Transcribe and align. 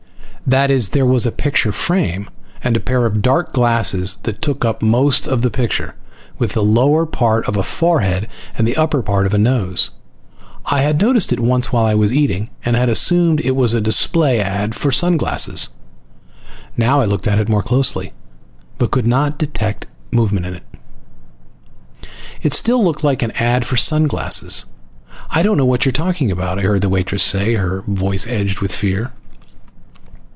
That 0.47 0.69
is, 0.71 0.89
there 0.89 1.05
was 1.05 1.25
a 1.25 1.31
picture 1.31 1.71
frame 1.71 2.29
and 2.61 2.75
a 2.75 2.81
pair 2.81 3.05
of 3.05 3.21
dark 3.21 3.53
glasses 3.53 4.17
that 4.23 4.41
took 4.41 4.65
up 4.65 4.81
most 4.81 5.25
of 5.25 5.43
the 5.43 5.51
picture, 5.51 5.95
with 6.39 6.53
the 6.53 6.63
lower 6.63 7.05
part 7.05 7.45
of 7.47 7.55
a 7.55 7.63
forehead 7.63 8.27
and 8.57 8.67
the 8.67 8.75
upper 8.75 9.01
part 9.01 9.25
of 9.27 9.33
a 9.33 9.37
nose. 9.37 9.91
I 10.65 10.81
had 10.81 10.99
noticed 10.99 11.31
it 11.31 11.39
once 11.39 11.71
while 11.71 11.85
I 11.85 11.95
was 11.95 12.11
eating 12.11 12.49
and 12.65 12.75
had 12.75 12.89
assumed 12.89 13.39
it 13.39 13.55
was 13.55 13.73
a 13.73 13.79
display 13.79 14.41
ad 14.41 14.75
for 14.75 14.91
sun 14.91 15.15
glasses. 15.15 15.69
Now 16.75 16.99
I 16.99 17.05
looked 17.05 17.27
at 17.27 17.39
it 17.39 17.47
more 17.47 17.63
closely, 17.63 18.11
but 18.77 18.91
could 18.91 19.09
detect 19.37 19.85
no 20.11 20.17
movement 20.21 20.47
in 20.47 20.55
it. 20.55 20.63
It 22.41 22.51
still 22.53 22.83
looked 22.83 23.03
like 23.05 23.21
an 23.21 23.31
ad 23.35 23.63
for 23.65 23.77
sun 23.77 24.03
glasses. 24.05 24.65
"I 25.29 25.43
don't 25.43 25.55
know 25.57 25.65
what 25.65 25.85
you're 25.85 25.93
talking 25.93 26.29
about," 26.29 26.59
I 26.59 26.63
heard 26.63 26.81
the 26.81 26.89
waitress 26.89 27.23
say, 27.23 27.53
her 27.53 27.83
voice 27.87 28.27
edged 28.27 28.59
with 28.59 28.73
fear. 28.73 29.13